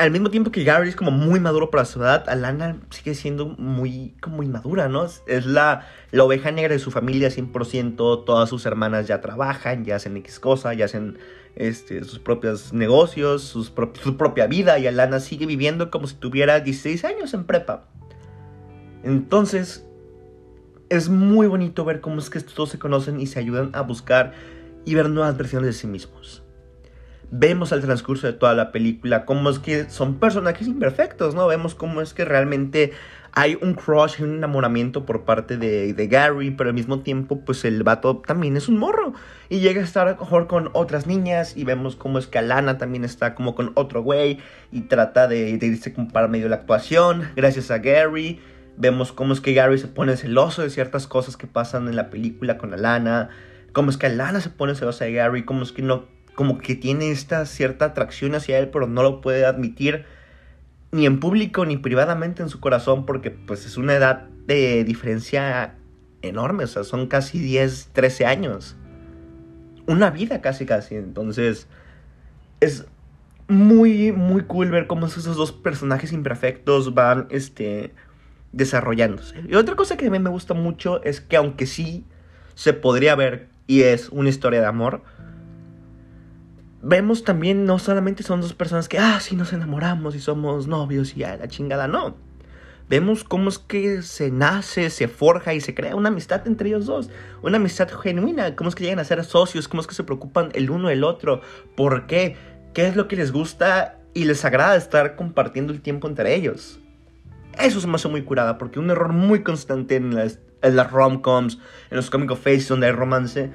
al 0.00 0.10
mismo 0.10 0.30
tiempo 0.30 0.50
que 0.50 0.64
Gary 0.64 0.88
es 0.88 0.96
como 0.96 1.10
muy 1.10 1.40
maduro 1.40 1.70
para 1.70 1.84
su 1.84 2.00
edad, 2.00 2.26
Alana 2.28 2.80
sigue 2.88 3.14
siendo 3.14 3.46
muy 3.46 4.14
como 4.22 4.42
inmadura, 4.42 4.88
¿no? 4.88 5.04
Es 5.04 5.44
la, 5.44 5.86
la 6.10 6.24
oveja 6.24 6.50
negra 6.50 6.72
de 6.72 6.78
su 6.78 6.90
familia 6.90 7.28
100%, 7.28 8.24
todas 8.24 8.48
sus 8.48 8.64
hermanas 8.64 9.06
ya 9.06 9.20
trabajan, 9.20 9.84
ya 9.84 9.96
hacen 9.96 10.16
X 10.16 10.40
cosa, 10.40 10.72
ya 10.72 10.86
hacen 10.86 11.18
este, 11.54 12.02
sus 12.04 12.18
propios 12.18 12.72
negocios, 12.72 13.42
su 13.42 13.74
propia 14.16 14.46
vida 14.46 14.78
y 14.78 14.86
Alana 14.86 15.20
sigue 15.20 15.44
viviendo 15.44 15.90
como 15.90 16.06
si 16.06 16.14
tuviera 16.14 16.60
16 16.60 17.04
años 17.04 17.34
en 17.34 17.44
prepa. 17.44 17.84
Entonces, 19.02 19.86
es 20.88 21.10
muy 21.10 21.46
bonito 21.46 21.84
ver 21.84 22.00
cómo 22.00 22.20
es 22.20 22.30
que 22.30 22.38
estos 22.38 22.54
dos 22.54 22.70
se 22.70 22.78
conocen 22.78 23.20
y 23.20 23.26
se 23.26 23.38
ayudan 23.38 23.70
a 23.74 23.82
buscar 23.82 24.32
y 24.86 24.94
ver 24.94 25.10
nuevas 25.10 25.36
versiones 25.36 25.66
de 25.66 25.72
sí 25.74 25.86
mismos. 25.86 26.42
Vemos 27.32 27.72
al 27.72 27.80
transcurso 27.80 28.26
de 28.26 28.32
toda 28.32 28.54
la 28.54 28.72
película 28.72 29.24
cómo 29.24 29.50
es 29.50 29.58
que 29.58 29.88
son 29.88 30.16
personajes 30.16 30.66
imperfectos, 30.66 31.34
¿no? 31.34 31.46
Vemos 31.46 31.74
cómo 31.74 32.00
es 32.00 32.12
que 32.12 32.24
realmente 32.24 32.92
hay 33.32 33.56
un 33.60 33.74
crush 33.74 34.20
un 34.20 34.34
enamoramiento 34.34 35.06
por 35.06 35.22
parte 35.24 35.56
de, 35.56 36.08
Gary, 36.08 36.50
pero 36.50 36.70
al 36.70 36.74
mismo 36.74 37.00
tiempo, 37.00 37.40
pues 37.44 37.64
el 37.64 37.82
vato 37.82 38.16
también 38.18 38.56
es 38.56 38.68
un 38.68 38.78
morro. 38.78 39.12
Y 39.48 39.60
llega 39.60 39.80
a 39.80 39.84
estar 39.84 40.18
mejor 40.18 40.46
con 40.46 40.70
otras 40.72 41.06
niñas 41.06 41.56
y 41.56 41.64
vemos 41.64 41.96
cómo 41.96 42.18
es 42.18 42.26
que 42.26 42.38
Alana 42.38 42.78
también 42.78 43.04
está 43.04 43.34
como 43.34 43.54
con 43.54 43.72
otro 43.74 44.02
güey 44.02 44.38
y 44.72 44.82
trata 44.82 45.28
de, 45.28 45.56
de 45.58 45.66
irse 45.66 45.94
para 46.12 46.28
medio 46.28 46.46
de 46.46 46.50
la 46.50 46.56
actuación, 46.56 47.28
gracias 47.36 47.70
a 47.70 47.78
Gary. 47.78 48.40
Vemos 48.76 49.12
cómo 49.12 49.32
es 49.34 49.40
que 49.40 49.52
Gary 49.52 49.78
se 49.78 49.88
pone 49.88 50.16
celoso 50.16 50.62
de 50.62 50.70
ciertas 50.70 51.06
cosas 51.06 51.36
que 51.36 51.46
pasan 51.46 51.86
en 51.88 51.96
la 51.96 52.08
película 52.08 52.56
con 52.56 52.72
Alana. 52.72 53.28
Cómo 53.72 53.90
es 53.90 53.98
que 53.98 54.06
Alana 54.06 54.40
se 54.40 54.48
pone 54.48 54.74
celosa 54.74 55.04
de 55.04 55.12
Gary. 55.12 55.44
Cómo 55.44 55.62
es 55.62 55.72
que 55.72 55.82
no. 55.82 56.04
Como 56.40 56.56
que 56.56 56.74
tiene 56.74 57.10
esta 57.10 57.44
cierta 57.44 57.84
atracción 57.84 58.34
hacia 58.34 58.58
él, 58.58 58.70
pero 58.70 58.86
no 58.86 59.02
lo 59.02 59.20
puede 59.20 59.44
admitir 59.44 60.06
ni 60.90 61.04
en 61.04 61.20
público 61.20 61.66
ni 61.66 61.76
privadamente 61.76 62.42
en 62.42 62.48
su 62.48 62.60
corazón, 62.60 63.04
porque 63.04 63.30
pues 63.30 63.66
es 63.66 63.76
una 63.76 63.94
edad 63.94 64.22
de 64.46 64.82
diferencia 64.84 65.74
enorme. 66.22 66.64
O 66.64 66.66
sea, 66.66 66.82
son 66.82 67.08
casi 67.08 67.38
10, 67.40 67.90
13 67.92 68.24
años. 68.24 68.74
Una 69.86 70.08
vida 70.08 70.40
casi, 70.40 70.64
casi. 70.64 70.94
Entonces, 70.94 71.68
es 72.60 72.86
muy, 73.46 74.10
muy 74.10 74.44
cool 74.44 74.70
ver 74.70 74.86
cómo 74.86 75.08
esos 75.08 75.36
dos 75.36 75.52
personajes 75.52 76.10
imperfectos 76.10 76.94
van, 76.94 77.26
este, 77.28 77.92
desarrollándose. 78.52 79.42
Y 79.46 79.56
otra 79.56 79.76
cosa 79.76 79.98
que 79.98 80.06
a 80.06 80.10
mí 80.10 80.18
me 80.18 80.30
gusta 80.30 80.54
mucho 80.54 81.04
es 81.04 81.20
que 81.20 81.36
aunque 81.36 81.66
sí 81.66 82.06
se 82.54 82.72
podría 82.72 83.14
ver 83.14 83.50
y 83.66 83.82
es 83.82 84.08
una 84.08 84.30
historia 84.30 84.62
de 84.62 84.66
amor, 84.68 85.02
vemos 86.82 87.24
también 87.24 87.64
no 87.64 87.78
solamente 87.78 88.22
son 88.22 88.40
dos 88.40 88.54
personas 88.54 88.88
que, 88.88 88.98
ah, 88.98 89.20
sí 89.20 89.36
nos 89.36 89.52
enamoramos 89.52 90.14
y 90.14 90.20
somos 90.20 90.66
novios 90.66 91.16
y 91.16 91.24
a 91.24 91.36
la 91.36 91.48
chingada, 91.48 91.88
no. 91.88 92.16
Vemos 92.90 93.22
cómo 93.22 93.50
es 93.50 93.60
que 93.60 94.02
se 94.02 94.32
nace, 94.32 94.90
se 94.90 95.06
forja 95.06 95.54
y 95.54 95.60
se 95.60 95.76
crea 95.76 95.94
una 95.94 96.08
amistad 96.08 96.44
entre 96.48 96.70
ellos 96.70 96.86
dos. 96.86 97.08
Una 97.40 97.58
amistad 97.58 97.88
genuina. 97.88 98.56
Cómo 98.56 98.68
es 98.68 98.74
que 98.74 98.82
llegan 98.82 98.98
a 98.98 99.04
ser 99.04 99.22
socios. 99.22 99.68
Cómo 99.68 99.80
es 99.80 99.86
que 99.86 99.94
se 99.94 100.02
preocupan 100.02 100.50
el 100.54 100.70
uno 100.70 100.88
del 100.88 101.04
otro. 101.04 101.40
¿Por 101.76 102.08
qué? 102.08 102.34
¿Qué 102.74 102.88
es 102.88 102.96
lo 102.96 103.06
que 103.06 103.14
les 103.14 103.30
gusta 103.30 104.00
y 104.12 104.24
les 104.24 104.44
agrada 104.44 104.74
estar 104.74 105.14
compartiendo 105.14 105.72
el 105.72 105.82
tiempo 105.82 106.08
entre 106.08 106.34
ellos? 106.34 106.80
Eso 107.60 107.80
se 107.80 107.86
me 107.86 107.94
hace 107.94 108.08
muy 108.08 108.22
curada, 108.22 108.58
porque 108.58 108.80
un 108.80 108.90
error 108.90 109.12
muy 109.12 109.44
constante 109.44 109.94
en 109.94 110.16
las, 110.16 110.40
en 110.62 110.74
las 110.74 110.90
rom-coms, 110.90 111.58
en 111.90 111.96
los 111.96 112.10
comic 112.10 112.32
of 112.32 112.40
face 112.40 112.66
donde 112.68 112.88
hay 112.88 112.92
romance, 112.92 113.52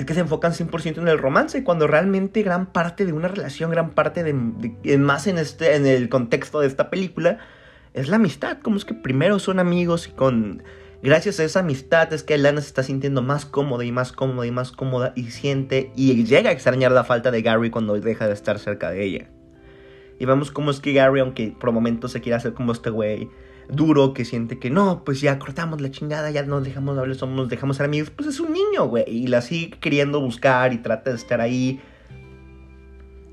es 0.00 0.06
que 0.06 0.14
se 0.14 0.20
enfocan 0.20 0.52
100% 0.52 0.98
en 0.98 1.08
el 1.08 1.18
romance, 1.18 1.62
cuando 1.62 1.86
realmente 1.86 2.42
gran 2.42 2.72
parte 2.72 3.04
de 3.04 3.12
una 3.12 3.28
relación, 3.28 3.70
gran 3.70 3.90
parte 3.90 4.24
de, 4.24 4.98
más 4.98 5.26
en, 5.26 5.36
este, 5.36 5.76
en 5.76 5.86
el 5.86 6.08
contexto 6.08 6.60
de 6.60 6.66
esta 6.66 6.88
película, 6.88 7.38
es 7.92 8.08
la 8.08 8.16
amistad. 8.16 8.58
Como 8.62 8.78
es 8.78 8.86
que 8.86 8.94
primero 8.94 9.38
son 9.38 9.58
amigos 9.58 10.08
y 10.08 10.12
con... 10.12 10.62
Gracias 11.02 11.38
a 11.38 11.44
esa 11.44 11.60
amistad 11.60 12.12
es 12.12 12.22
que 12.22 12.38
Lana 12.38 12.62
se 12.62 12.68
está 12.68 12.82
sintiendo 12.82 13.20
más 13.20 13.44
cómoda 13.44 13.84
y 13.84 13.92
más 13.92 14.12
cómoda 14.12 14.46
y 14.46 14.50
más 14.50 14.72
cómoda 14.72 15.12
y 15.16 15.30
siente 15.30 15.92
y 15.96 16.24
llega 16.24 16.50
a 16.50 16.52
extrañar 16.52 16.92
la 16.92 17.04
falta 17.04 17.30
de 17.30 17.40
Gary 17.40 17.70
cuando 17.70 17.98
deja 17.98 18.26
de 18.26 18.34
estar 18.34 18.58
cerca 18.58 18.90
de 18.90 19.04
ella. 19.04 19.30
Y 20.18 20.24
vemos 20.26 20.50
cómo 20.50 20.70
es 20.70 20.80
que 20.80 20.92
Gary, 20.92 21.20
aunque 21.20 21.54
por 21.58 21.72
momentos 21.72 22.12
se 22.12 22.20
quiere 22.20 22.36
hacer 22.36 22.52
como 22.54 22.72
este 22.72 22.90
güey 22.90 23.30
duro 23.72 24.14
que 24.14 24.24
siente 24.24 24.58
que 24.58 24.70
no, 24.70 25.04
pues 25.04 25.20
ya 25.20 25.38
cortamos 25.38 25.80
la 25.80 25.90
chingada, 25.90 26.30
ya 26.30 26.42
nos 26.42 26.64
dejamos 26.64 26.94
de 26.94 27.00
hablar, 27.00 27.16
somos, 27.16 27.48
dejamos 27.48 27.76
ser 27.76 27.86
amigos, 27.86 28.10
pues 28.10 28.28
es 28.28 28.40
un 28.40 28.52
niño, 28.52 28.86
güey, 28.86 29.04
y 29.06 29.26
la 29.26 29.42
sigue 29.42 29.78
queriendo 29.78 30.20
buscar 30.20 30.72
y 30.72 30.78
trata 30.78 31.10
de 31.10 31.16
estar 31.16 31.40
ahí. 31.40 31.80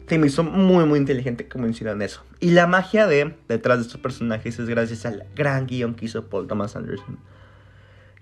Se 0.07 0.17
me 0.17 0.27
hizo 0.27 0.43
muy, 0.43 0.85
muy 0.85 0.99
inteligente 0.99 1.47
como 1.47 1.65
mencionan 1.65 2.01
eso. 2.01 2.23
Y 2.39 2.51
la 2.51 2.65
magia 2.65 3.07
de 3.07 3.35
detrás 3.49 3.79
de 3.79 3.83
estos 3.83 3.99
personajes 3.99 4.57
es 4.57 4.69
gracias 4.69 5.05
al 5.05 5.25
gran 5.35 5.67
guion 5.67 5.95
que 5.95 6.05
hizo 6.05 6.27
Paul 6.27 6.47
Thomas 6.47 6.75
Anderson. 6.75 7.19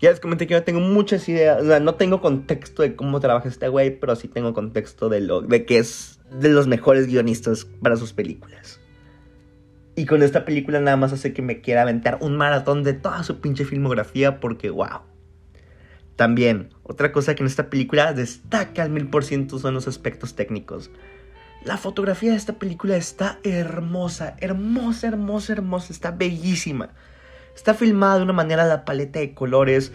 Ya 0.02 0.10
les 0.10 0.20
comenté 0.20 0.48
que 0.48 0.54
yo 0.54 0.64
tengo 0.64 0.80
muchas 0.80 1.28
ideas, 1.30 1.62
o 1.62 1.66
sea, 1.66 1.80
no 1.80 1.96
tengo 1.96 2.22
contexto 2.22 2.82
de 2.82 2.96
cómo 2.96 3.20
trabaja 3.20 3.48
este 3.48 3.70
güey, 3.70 4.00
pero 4.00 4.16
sí 4.16 4.28
tengo 4.28 4.54
contexto 4.54 5.10
de 5.10 5.22
lo 5.22 5.42
de 5.42 5.66
que 5.66 5.78
es 5.78 6.20
de 6.32 6.50
los 6.50 6.68
mejores 6.68 7.08
guionistas 7.08 7.66
para 7.82 7.96
sus 7.96 8.14
películas. 8.14 8.80
Y 9.96 10.06
con 10.06 10.24
esta 10.24 10.44
película 10.44 10.80
nada 10.80 10.98
más 10.98 11.14
hace 11.14 11.34
que 11.34 11.42
me 11.42 11.62
quiera 11.62 11.84
aventar 11.84 12.18
un 12.22 12.36
maratón 12.36 12.84
de 12.84 12.94
toda 12.94 13.24
su 13.24 13.40
pinche 13.40 13.64
filmografía 13.64 14.40
porque 14.40 14.70
wow. 14.70 15.02
También, 16.16 16.70
otra 16.84 17.12
cosa 17.12 17.36
que 17.36 17.44
en 17.44 17.48
esta 17.48 17.70
película 17.70 18.14
destaca 18.14 18.84
al 18.84 18.90
mil 18.90 19.08
por 19.08 19.24
ciento 19.24 19.60
son 19.60 19.74
los 19.74 19.88
aspectos 19.88 20.36
técnicos. 20.36 20.92
La 21.64 21.78
fotografía 21.78 22.32
de 22.32 22.38
esta 22.38 22.60
película 22.60 22.96
está 22.96 23.40
hermosa, 23.44 24.36
hermosa, 24.40 25.08
hermosa, 25.08 25.54
hermosa, 25.54 25.94
está 25.94 26.12
bellísima. 26.12 26.92
Está 27.56 27.74
filmada 27.74 28.18
de 28.18 28.24
una 28.24 28.34
manera 28.34 28.66
la 28.66 28.86
paleta 28.86 29.20
de 29.20 29.34
colores, 29.34 29.92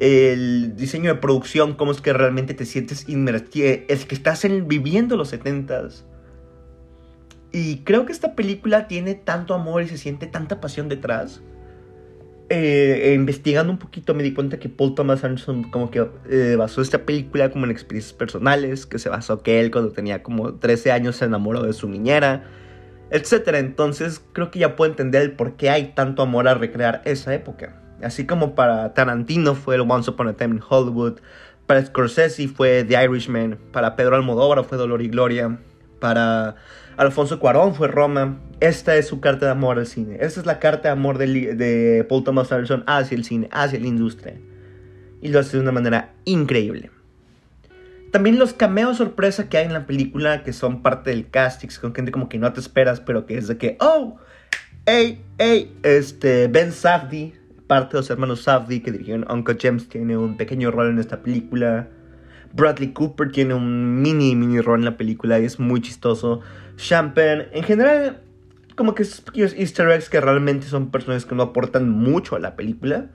el 0.00 0.74
diseño 0.76 1.14
de 1.14 1.20
producción, 1.20 1.74
cómo 1.74 1.92
es 1.92 2.00
que 2.00 2.12
realmente 2.12 2.54
te 2.54 2.64
sientes 2.64 3.08
inmertido, 3.08 3.68
es 3.88 4.06
que 4.06 4.14
estás 4.14 4.44
viviendo 4.66 5.16
los 5.16 5.32
70s. 5.32 6.04
Y 7.52 7.78
creo 7.78 8.06
que 8.06 8.12
esta 8.12 8.34
película 8.34 8.88
tiene 8.88 9.14
tanto 9.14 9.54
amor 9.54 9.82
y 9.82 9.88
se 9.88 9.98
siente 9.98 10.26
tanta 10.26 10.60
pasión 10.60 10.88
detrás. 10.88 11.42
Eh, 12.48 13.10
eh, 13.10 13.14
investigando 13.14 13.72
un 13.72 13.78
poquito 13.78 14.12
me 14.12 14.22
di 14.22 14.34
cuenta 14.34 14.58
que 14.58 14.68
Paul 14.68 14.94
Thomas 14.94 15.24
Anderson 15.24 15.70
como 15.70 15.90
que 15.90 16.06
eh, 16.28 16.56
basó 16.58 16.82
esta 16.82 16.98
película 17.06 17.50
como 17.50 17.64
en 17.64 17.70
experiencias 17.70 18.12
personales, 18.12 18.84
que 18.84 18.98
se 18.98 19.08
basó 19.08 19.42
que 19.42 19.60
él 19.60 19.70
cuando 19.70 19.92
tenía 19.92 20.22
como 20.22 20.54
13 20.54 20.92
años 20.92 21.16
se 21.16 21.24
enamoró 21.24 21.62
de 21.62 21.72
su 21.72 21.88
niñera, 21.88 22.44
etc. 23.10 23.54
Entonces 23.54 24.22
creo 24.32 24.50
que 24.50 24.58
ya 24.58 24.76
puedo 24.76 24.90
entender 24.90 25.22
el 25.22 25.32
por 25.32 25.56
qué 25.56 25.70
hay 25.70 25.92
tanto 25.94 26.22
amor 26.22 26.48
a 26.48 26.54
recrear 26.54 27.00
esa 27.04 27.34
época. 27.34 27.80
Así 28.02 28.26
como 28.26 28.54
para 28.54 28.92
Tarantino 28.94 29.54
fue 29.54 29.76
el 29.76 29.82
Once 29.82 30.10
Upon 30.10 30.28
a 30.28 30.34
Time 30.34 30.56
in 30.56 30.62
Hollywood, 30.68 31.20
para 31.66 31.84
Scorsese 31.84 32.48
fue 32.48 32.84
The 32.84 33.02
Irishman, 33.02 33.58
para 33.72 33.96
Pedro 33.96 34.16
Almodóvar 34.16 34.62
fue 34.64 34.76
Dolor 34.76 35.00
y 35.00 35.08
Gloria, 35.08 35.58
para 36.02 36.56
Alfonso 36.96 37.38
Cuarón 37.38 37.76
fue 37.76 37.86
Roma. 37.86 38.40
Esta 38.58 38.96
es 38.96 39.06
su 39.06 39.20
carta 39.20 39.46
de 39.46 39.52
amor 39.52 39.78
al 39.78 39.86
cine. 39.86 40.18
Esta 40.20 40.40
es 40.40 40.46
la 40.46 40.58
carta 40.58 40.88
de 40.88 40.92
amor 40.92 41.16
de, 41.16 42.04
Paul 42.08 42.24
Thomas 42.24 42.50
Anderson 42.50 42.82
hacia 42.88 43.16
el 43.16 43.24
cine, 43.24 43.48
hacia 43.52 43.78
la 43.78 43.86
industria. 43.86 44.34
Y 45.22 45.28
lo 45.28 45.38
hace 45.38 45.56
de 45.56 45.62
una 45.62 45.70
manera 45.70 46.12
increíble. 46.24 46.90
También 48.10 48.36
los 48.36 48.52
cameos 48.52 48.98
sorpresa 48.98 49.48
que 49.48 49.58
hay 49.58 49.66
en 49.66 49.72
la 49.72 49.86
película, 49.86 50.42
que 50.42 50.52
son 50.52 50.82
parte 50.82 51.10
del 51.10 51.30
casting, 51.30 51.68
con 51.80 51.94
gente 51.94 52.10
como 52.10 52.28
que 52.28 52.38
no 52.38 52.52
te 52.52 52.58
esperas, 52.58 53.00
pero 53.00 53.24
que 53.24 53.38
es 53.38 53.46
de 53.46 53.56
que, 53.56 53.76
oh, 53.78 54.16
hey, 54.86 55.24
hey, 55.38 55.72
este, 55.84 56.48
Ben 56.48 56.72
Safdie, 56.72 57.32
parte 57.68 57.92
de 57.92 58.00
los 58.00 58.10
hermanos 58.10 58.42
Safdie 58.42 58.82
que 58.82 58.90
dirigieron 58.90 59.24
Uncle 59.30 59.56
James, 59.58 59.88
tiene 59.88 60.16
un 60.16 60.36
pequeño 60.36 60.72
rol 60.72 60.90
en 60.90 60.98
esta 60.98 61.22
película. 61.22 61.88
Bradley 62.52 62.92
Cooper 62.92 63.30
tiene 63.30 63.54
un 63.54 64.02
mini, 64.02 64.34
mini 64.36 64.60
rol 64.60 64.80
en 64.80 64.84
la 64.84 64.96
película 64.96 65.38
y 65.38 65.44
es 65.44 65.58
muy 65.58 65.80
chistoso. 65.80 66.40
Champagne, 66.76 67.48
en 67.52 67.62
general, 67.62 68.22
como 68.76 68.94
que 68.94 69.04
pequeños 69.24 69.54
easter 69.54 69.88
eggs 69.90 70.08
que 70.08 70.20
realmente 70.20 70.66
son 70.66 70.90
personajes 70.90 71.24
que 71.24 71.34
no 71.34 71.42
aportan 71.42 71.88
mucho 71.88 72.36
a 72.36 72.40
la 72.40 72.56
película. 72.56 73.10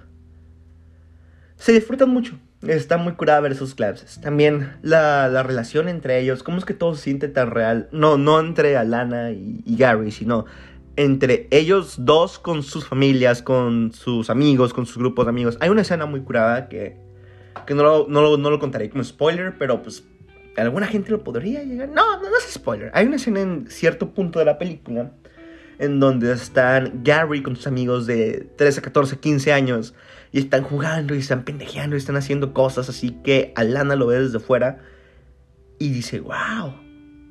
Se 1.55 1.71
disfrutan 1.71 2.09
mucho. 2.09 2.35
Está 2.61 2.97
muy 2.97 3.13
curada 3.13 3.39
ver 3.39 3.51
esos 3.51 3.75
clases. 3.75 4.19
También 4.19 4.73
la, 4.81 5.27
la, 5.27 5.43
relación 5.43 5.89
entre 5.89 6.19
ellos, 6.19 6.41
cómo 6.41 6.57
es 6.57 6.65
que 6.65 6.73
todo 6.73 6.95
se 6.95 7.03
siente 7.03 7.27
tan 7.27 7.51
real. 7.51 7.87
No, 7.91 8.17
no 8.17 8.39
entre 8.39 8.77
Alana 8.77 9.31
y 9.31 9.63
Gary, 9.77 10.11
sino 10.11 10.45
entre 10.97 11.47
ellos 11.51 11.95
dos 11.99 12.39
con 12.39 12.63
sus 12.63 12.85
familias, 12.85 13.41
con 13.41 13.93
sus 13.93 14.29
amigos, 14.29 14.73
con 14.73 14.85
sus 14.85 14.97
grupos 14.97 15.27
de 15.27 15.29
amigos. 15.29 15.57
Hay 15.61 15.69
una 15.69 15.83
escena 15.83 16.07
muy 16.07 16.21
curada 16.21 16.67
que, 16.67 16.97
que 17.67 17.75
no, 17.75 17.83
lo, 17.83 18.07
no, 18.07 18.21
lo, 18.21 18.37
no 18.37 18.49
lo 18.49 18.57
contaré 18.57 18.89
como 18.89 19.03
spoiler, 19.03 19.57
pero 19.59 19.83
pues 19.83 20.03
alguna 20.55 20.87
gente 20.87 21.11
lo 21.11 21.23
podría 21.23 21.61
llegar. 21.61 21.89
No, 21.89 22.19
no, 22.19 22.27
es 22.35 22.51
spoiler. 22.51 22.89
Hay 22.95 23.05
una 23.05 23.17
escena 23.17 23.41
en 23.41 23.69
cierto 23.69 24.09
punto 24.11 24.39
de 24.39 24.45
la 24.45 24.57
película 24.57 25.11
en 25.77 25.99
donde 25.99 26.31
están 26.31 27.03
Gary 27.03 27.43
con 27.43 27.55
sus 27.55 27.67
amigos 27.67 28.07
de 28.07 28.49
13, 28.55 28.81
14, 28.81 29.19
15 29.19 29.53
años 29.53 29.93
y 30.31 30.39
están 30.39 30.63
jugando 30.63 31.13
y 31.13 31.19
están 31.19 31.43
pendejeando 31.43 31.95
y 31.95 31.99
están 31.99 32.15
haciendo 32.15 32.53
cosas 32.53 32.89
así 32.89 33.11
que 33.23 33.53
Alana 33.55 33.95
lo 33.95 34.07
ve 34.07 34.19
desde 34.19 34.39
fuera 34.39 34.79
y 35.77 35.91
dice, 35.91 36.19
wow, 36.21 36.73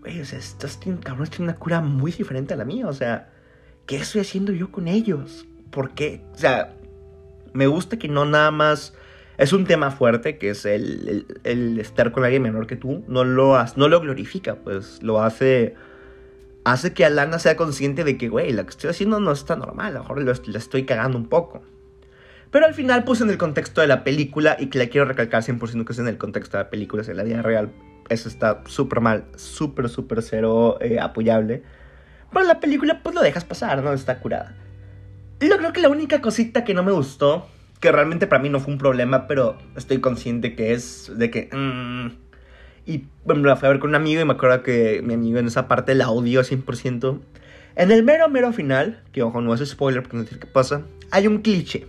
o 0.04 0.24
sea, 0.24 0.38
estos 0.38 0.78
cabrones 1.02 1.30
tienen 1.30 1.48
una 1.48 1.58
cura 1.58 1.80
muy 1.80 2.12
diferente 2.12 2.54
a 2.54 2.56
la 2.56 2.64
mía, 2.64 2.86
o 2.86 2.92
sea, 2.92 3.30
¿qué 3.86 3.96
estoy 3.96 4.20
haciendo 4.20 4.52
yo 4.52 4.70
con 4.70 4.86
ellos? 4.86 5.46
¿Por 5.70 5.94
qué? 5.94 6.22
O 6.32 6.38
sea, 6.38 6.76
me 7.52 7.66
gusta 7.66 7.98
que 7.98 8.06
no 8.06 8.24
nada 8.24 8.52
más 8.52 8.94
es 9.38 9.52
un 9.52 9.66
tema 9.66 9.90
fuerte 9.90 10.38
que 10.38 10.50
es 10.50 10.64
el, 10.64 11.26
estar 11.78 12.12
con 12.12 12.24
alguien 12.24 12.42
menor 12.42 12.66
que 12.66 12.76
tú. 12.76 13.04
No 13.06 13.24
lo, 13.24 13.56
no 13.76 13.88
lo 13.88 14.00
glorifica, 14.00 14.56
pues 14.56 15.02
lo 15.02 15.22
hace. 15.22 15.74
Hace 16.64 16.92
que 16.94 17.04
Alana 17.04 17.38
sea 17.38 17.56
consciente 17.56 18.02
de 18.02 18.18
que, 18.18 18.28
güey, 18.28 18.52
lo 18.52 18.64
que 18.64 18.70
estoy 18.70 18.90
haciendo 18.90 19.20
no 19.20 19.30
está 19.30 19.54
normal. 19.54 19.88
A 19.88 19.98
lo 19.98 20.00
mejor 20.00 20.48
la 20.48 20.58
estoy 20.58 20.84
cagando 20.84 21.16
un 21.16 21.28
poco. 21.28 21.62
Pero 22.50 22.66
al 22.66 22.74
final, 22.74 23.04
pues 23.04 23.20
en 23.20 23.30
el 23.30 23.38
contexto 23.38 23.80
de 23.82 23.86
la 23.86 24.02
película, 24.02 24.56
y 24.58 24.66
que 24.66 24.78
la 24.78 24.86
quiero 24.86 25.06
recalcar 25.06 25.42
100% 25.42 25.84
que 25.84 25.92
es 25.92 25.98
en 25.98 26.08
el 26.08 26.16
contexto 26.16 26.56
de 26.56 26.64
la 26.64 26.70
película, 26.70 27.02
es 27.02 27.08
en 27.08 27.18
la 27.18 27.22
vida 27.22 27.42
real, 27.42 27.70
eso 28.08 28.28
está 28.28 28.62
súper 28.66 29.00
mal, 29.00 29.26
súper, 29.36 29.88
súper 29.88 30.22
cero 30.22 30.78
eh, 30.80 30.98
apoyable. 30.98 31.62
Pero 32.32 32.46
la 32.46 32.58
película, 32.58 33.02
pues 33.02 33.14
lo 33.14 33.22
dejas 33.22 33.44
pasar, 33.44 33.82
¿no? 33.82 33.92
Está 33.92 34.18
curada. 34.18 34.56
Yo 35.40 35.56
creo 35.58 35.72
que 35.72 35.80
la 35.80 35.88
única 35.88 36.20
cosita 36.20 36.64
que 36.64 36.74
no 36.74 36.82
me 36.82 36.92
gustó 36.92 37.46
que 37.86 37.92
realmente 37.92 38.26
para 38.26 38.42
mí 38.42 38.48
no 38.48 38.58
fue 38.58 38.72
un 38.72 38.80
problema, 38.80 39.28
pero 39.28 39.56
estoy 39.76 39.98
consciente 39.98 40.56
que 40.56 40.72
es 40.72 41.12
de 41.14 41.30
que... 41.30 41.48
Mm, 41.52 42.16
y 42.84 43.04
bueno, 43.24 43.46
la 43.46 43.54
fui 43.54 43.68
a 43.68 43.70
ver 43.70 43.78
con 43.78 43.90
un 43.90 43.94
amigo 43.94 44.20
y 44.20 44.24
me 44.24 44.32
acuerdo 44.32 44.64
que 44.64 45.02
mi 45.04 45.14
amigo 45.14 45.38
en 45.38 45.46
esa 45.46 45.68
parte 45.68 45.94
la 45.94 46.10
odió 46.10 46.42
100%. 46.42 47.20
En 47.76 47.92
el 47.92 48.02
mero, 48.02 48.28
mero 48.28 48.52
final, 48.52 49.04
que 49.12 49.22
ojo, 49.22 49.40
no 49.40 49.54
es 49.54 49.64
spoiler 49.64 50.02
porque 50.02 50.16
no 50.16 50.24
sé 50.24 50.36
qué 50.36 50.48
pasa, 50.48 50.82
hay 51.12 51.28
un 51.28 51.42
cliché. 51.42 51.86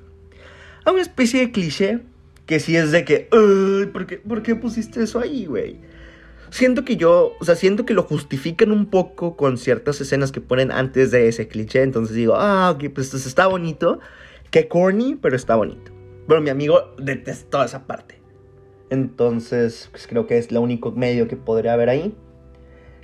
Hay 0.85 0.93
una 0.93 1.01
especie 1.01 1.39
de 1.39 1.51
cliché 1.51 2.01
que 2.45 2.59
sí 2.59 2.75
es 2.75 2.91
de 2.91 3.03
que, 3.03 3.27
¿por 3.91 4.05
qué, 4.05 4.17
¿por 4.17 4.43
qué 4.43 4.53
pusiste 4.53 5.01
eso 5.01 5.19
ahí, 5.19 5.47
güey? 5.47 5.77
Siento 6.51 6.85
que 6.85 6.95
yo, 6.95 7.33
o 7.39 7.43
sea, 7.43 7.55
siento 7.55 7.87
que 7.87 7.95
lo 7.95 8.03
justifican 8.03 8.71
un 8.71 8.85
poco 8.85 9.35
con 9.35 9.57
ciertas 9.57 9.99
escenas 9.99 10.31
que 10.31 10.41
ponen 10.41 10.71
antes 10.71 11.09
de 11.09 11.27
ese 11.27 11.47
cliché. 11.47 11.81
Entonces 11.81 12.15
digo, 12.15 12.35
ah, 12.35 12.69
ok, 12.69 12.85
pues 12.93 13.15
está 13.15 13.47
bonito. 13.47 13.99
Qué 14.51 14.67
corny, 14.67 15.15
pero 15.15 15.35
está 15.35 15.55
bonito. 15.55 15.91
Pero 16.27 16.41
mi 16.41 16.49
amigo 16.49 16.93
detestó 16.97 17.63
esa 17.63 17.85
parte. 17.85 18.21
Entonces, 18.89 19.89
pues 19.91 20.07
creo 20.07 20.27
que 20.27 20.37
es 20.37 20.49
el 20.49 20.57
único 20.57 20.91
medio 20.91 21.27
que 21.27 21.35
podría 21.35 21.73
haber 21.73 21.89
ahí. 21.89 22.15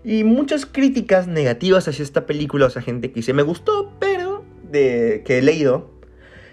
Y 0.04 0.24
muchas 0.24 0.66
críticas 0.66 1.28
negativas 1.28 1.88
hacia 1.88 2.04
esta 2.04 2.26
película, 2.26 2.66
o 2.66 2.70
sea, 2.70 2.82
gente 2.82 3.10
que 3.10 3.16
dice, 3.16 3.34
me 3.34 3.44
gustó, 3.44 3.92
pero 4.00 4.44
de 4.70 5.24
que 5.26 5.38
he 5.38 5.42
leído, 5.42 5.92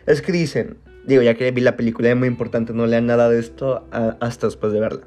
es 0.06 0.23
que 0.23 0.32
dicen, 0.32 0.78
digo, 1.04 1.23
ya 1.23 1.35
que 1.35 1.50
vi 1.50 1.61
la 1.61 1.76
película, 1.76 2.11
es 2.11 2.16
muy 2.16 2.28
importante, 2.28 2.73
no 2.73 2.87
lean 2.87 3.06
nada 3.06 3.28
de 3.28 3.40
esto 3.40 3.88
hasta 3.90 4.47
después 4.47 4.73
de 4.73 4.80
verla. 4.80 5.02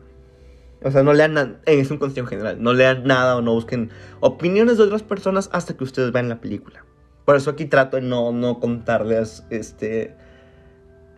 O 0.81 0.91
sea, 0.91 1.03
no 1.03 1.13
lean 1.13 1.33
nada, 1.33 1.61
es 1.65 1.91
un 1.91 1.97
cuestión 1.97 2.27
general, 2.27 2.61
no 2.61 2.73
lean 2.73 3.05
nada 3.05 3.37
o 3.37 3.41
no 3.41 3.53
busquen 3.53 3.89
opiniones 4.19 4.77
de 4.77 4.83
otras 4.83 5.03
personas 5.03 5.49
hasta 5.53 5.77
que 5.77 5.85
ustedes 5.85 6.11
vean 6.11 6.27
la 6.27 6.41
película. 6.41 6.85
Por 7.25 7.35
eso 7.35 7.51
aquí 7.51 7.65
trato 7.65 7.97
de 7.97 8.03
no, 8.03 8.31
no 8.31 8.59
contarles 8.59 9.45
este, 9.49 10.15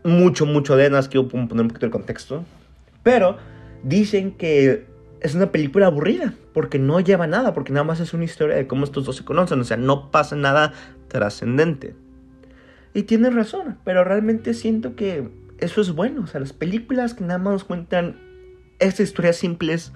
mucho, 0.04 0.46
mucho 0.46 0.76
de 0.76 0.90
nada, 0.90 1.08
quiero 1.08 1.28
poner 1.28 1.62
un 1.62 1.68
poquito 1.68 1.86
el 1.86 1.92
contexto. 1.92 2.44
Pero 3.04 3.38
dicen 3.84 4.32
que 4.32 4.86
es 5.22 5.34
una 5.34 5.52
película 5.52 5.88
aburrida, 5.88 6.34
porque 6.54 6.78
no 6.78 7.00
lleva 7.00 7.28
nada, 7.28 7.54
porque 7.54 7.74
nada 7.74 7.84
más 7.84 8.00
es 8.00 8.14
una 8.14 8.26
historia 8.26 8.56
de 8.56 8.68
cómo 8.68 8.86
estos 8.86 9.06
dos 9.06 9.16
se 9.16 9.26
conocen, 9.26 9.60
o 9.60 9.64
sea, 9.64 9.78
no 9.78 10.12
pasa 10.12 10.36
nada 10.36 10.74
trascendente. 11.08 11.96
Y 12.94 13.04
tienen 13.04 13.36
razón, 13.36 13.78
pero 13.84 14.04
realmente 14.04 14.54
siento 14.54 14.96
que 14.96 15.30
eso 15.58 15.82
es 15.82 15.92
bueno, 15.92 16.22
o 16.24 16.28
sea, 16.28 16.40
las 16.40 16.54
películas 16.54 17.14
que 17.14 17.24
nada 17.24 17.40
más 17.40 17.54
nos 17.54 17.64
cuentan 17.64 18.20
estas 18.80 19.02
historias 19.02 19.38
simples 19.38 19.94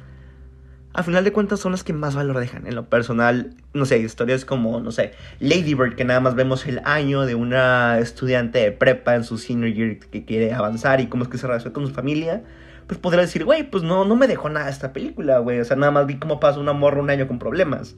al 0.94 1.04
final 1.04 1.24
de 1.24 1.32
cuentas 1.32 1.60
son 1.60 1.72
las 1.72 1.84
que 1.84 1.94
más 1.94 2.16
valor 2.16 2.40
dejan. 2.40 2.66
En 2.66 2.76
lo 2.76 2.86
personal, 2.86 3.54
no 3.74 3.86
sé, 3.86 4.00
historias 4.00 4.44
como, 4.44 4.80
no 4.80 4.92
sé, 4.92 5.14
Lady 5.40 5.76
Bird, 5.76 5.96
que 5.96 6.04
nada 6.04 6.20
más 6.20 6.36
vemos 6.36 6.66
el 6.66 6.82
año 6.84 7.26
de 7.26 7.36
una 7.36 8.00
estudiante 8.00 8.60
de 8.60 8.72
prepa 8.72 9.16
en 9.16 9.24
su 9.24 9.38
senior 9.38 9.72
year 9.72 10.00
que 10.00 10.26
quiere 10.26 10.54
avanzar 10.54 11.00
y 11.00 11.08
cómo 11.08 11.24
es 11.24 11.30
que 11.30 11.38
se 11.38 11.46
relaciona 11.48 11.74
con 11.74 11.88
su 11.88 11.94
familia. 11.94 12.44
Pues 12.88 13.00
podría 13.00 13.22
decir, 13.22 13.46
güey, 13.46 13.70
pues 13.70 13.84
no, 13.84 14.04
no 14.04 14.16
me 14.16 14.28
dejó 14.28 14.50
nada 14.50 14.68
esta 14.68 14.92
película, 14.92 15.38
güey. 15.40 15.60
O 15.60 15.66
sea, 15.66 15.78
nada 15.78 15.92
más 15.92 16.08
vi 16.08 16.18
cómo 16.18 16.40
pasa 16.40 16.60
una 16.60 16.74
morra 16.74 17.02
un 17.02 17.12
año 17.12 17.28
con 17.28 17.38
problemas. 17.38 17.96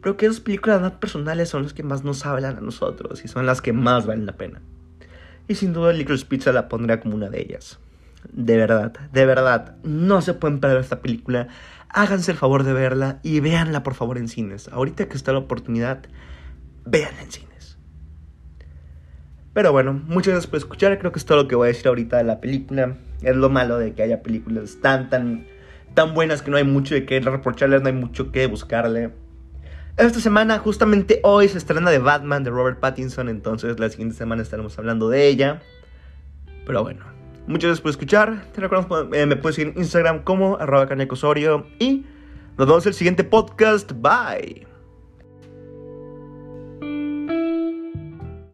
Pero 0.00 0.16
que 0.16 0.24
esas 0.24 0.40
películas 0.40 0.80
más 0.80 0.92
personales 0.92 1.50
son 1.50 1.62
las 1.62 1.74
que 1.74 1.82
más 1.82 2.04
nos 2.04 2.24
hablan 2.24 2.56
a 2.56 2.60
nosotros 2.60 3.22
y 3.24 3.28
son 3.28 3.44
las 3.44 3.60
que 3.60 3.74
más 3.74 4.06
valen 4.06 4.24
la 4.24 4.32
pena. 4.32 4.62
Y 5.46 5.56
sin 5.56 5.74
duda 5.74 5.92
Licorice 5.92 6.24
Pizza 6.24 6.52
la 6.52 6.68
pondría 6.68 7.00
como 7.00 7.16
una 7.16 7.28
de 7.28 7.42
ellas. 7.42 7.78
De 8.32 8.56
verdad, 8.56 8.92
de 9.12 9.26
verdad, 9.26 9.76
no 9.82 10.22
se 10.22 10.32
pueden 10.32 10.58
perder 10.58 10.78
esta 10.78 11.00
película 11.00 11.48
háganse 11.88 12.32
el 12.32 12.36
favor 12.36 12.64
de 12.64 12.72
verla 12.72 13.20
y 13.22 13.40
véanla 13.40 13.82
por 13.82 13.94
favor 13.94 14.18
en 14.18 14.28
cines. 14.28 14.68
Ahorita 14.68 15.08
que 15.08 15.16
está 15.16 15.32
la 15.32 15.38
oportunidad, 15.38 16.04
véanla 16.84 17.22
en 17.22 17.30
cines. 17.30 17.78
Pero 19.52 19.70
bueno, 19.70 19.92
muchas 19.92 20.32
gracias 20.32 20.46
por 20.48 20.58
escuchar. 20.58 20.98
Creo 20.98 21.12
que 21.12 21.18
es 21.18 21.24
todo 21.24 21.42
lo 21.42 21.48
que 21.48 21.54
voy 21.54 21.66
a 21.66 21.68
decir 21.68 21.86
ahorita 21.86 22.16
de 22.16 22.24
la 22.24 22.40
película. 22.40 22.96
Es 23.22 23.36
lo 23.36 23.50
malo 23.50 23.78
de 23.78 23.94
que 23.94 24.02
haya 24.02 24.22
películas 24.22 24.78
tan, 24.82 25.08
tan, 25.10 25.46
tan 25.94 26.12
buenas 26.12 26.42
que 26.42 26.50
no 26.50 26.56
hay 26.56 26.64
mucho 26.64 26.94
de 26.94 27.06
qué 27.06 27.20
reprocharles, 27.20 27.80
no 27.80 27.86
hay 27.86 27.94
mucho 27.94 28.32
que 28.32 28.46
buscarle. 28.48 29.12
Esta 29.96 30.18
semana, 30.18 30.58
justamente 30.58 31.20
hoy, 31.22 31.48
se 31.48 31.58
estrena 31.58 31.88
de 31.92 32.00
Batman 32.00 32.42
de 32.42 32.50
Robert 32.50 32.80
Pattinson. 32.80 33.28
Entonces, 33.28 33.78
la 33.78 33.88
siguiente 33.88 34.16
semana 34.16 34.42
estaremos 34.42 34.76
hablando 34.76 35.08
de 35.08 35.28
ella. 35.28 35.62
Pero 36.66 36.82
bueno, 36.82 37.04
Muchas 37.46 37.68
gracias 37.68 37.80
por 37.82 37.90
escuchar. 37.90 38.46
Te 38.52 38.60
recuerdo, 38.60 39.14
eh, 39.14 39.26
me 39.26 39.36
puedes 39.36 39.56
seguir 39.56 39.72
en 39.74 39.82
Instagram 39.82 40.22
como 40.22 40.56
arroba 40.56 40.88
canecosorio. 40.88 41.66
Y 41.78 42.06
nos 42.56 42.66
vemos 42.66 42.86
en 42.86 42.90
el 42.90 42.94
siguiente 42.94 43.24
podcast. 43.24 43.92
Bye. 43.92 44.73